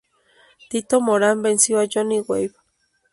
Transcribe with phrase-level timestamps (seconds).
[0.67, 2.55] Tito Moran venció a Johnny Wave.